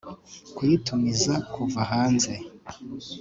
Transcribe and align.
kuyitumiza 0.55 1.33
kuva 1.53 1.81
hanze 1.91 2.31